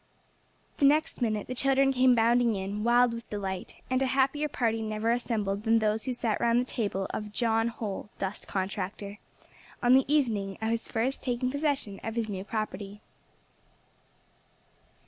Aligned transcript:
The 0.77 0.85
next 0.85 1.21
minute 1.21 1.45
the 1.45 1.53
children 1.53 1.93
came 1.93 2.15
bounding 2.15 2.55
in, 2.55 2.83
wild 2.83 3.13
with 3.13 3.29
delight, 3.29 3.75
and 3.87 4.01
a 4.01 4.07
happier 4.07 4.49
party 4.49 4.81
never 4.81 5.11
assembled 5.11 5.61
than 5.61 5.77
those 5.77 6.05
who 6.05 6.13
sat 6.13 6.41
round 6.41 6.59
the 6.59 6.65
table 6.65 7.05
of 7.11 7.31
"John 7.31 7.67
Holl, 7.67 8.09
Dust 8.17 8.47
Contractor," 8.47 9.19
on 9.83 9.93
the 9.93 10.11
evening 10.11 10.57
of 10.59 10.71
his 10.71 10.87
first 10.87 11.21
taking 11.21 11.51
possession 11.51 11.99
of 12.03 12.15
his 12.15 12.29
new 12.29 12.43
property. 12.43 12.99